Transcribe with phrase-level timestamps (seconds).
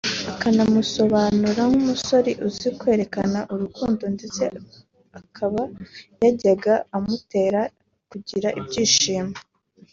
[0.31, 4.43] akamusobanura nk’umusore uzi kwerekana urukundo ndetse
[5.19, 5.61] akaba
[6.21, 7.61] yajyaga amutera
[8.09, 9.35] kugira ibyishimo